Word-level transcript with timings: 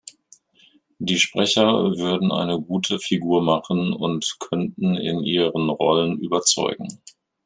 Die 0.97 1.19
Sprecher 1.19 1.69
würden 1.95 2.31
eine 2.31 2.59
gute 2.59 2.97
Figur 2.97 3.43
machen 3.43 3.93
und 3.93 4.37
könnten 4.39 4.95
in 4.95 5.19
ihren 5.19 5.69
Rollen 5.69 6.17
überzeugen. 6.17 6.87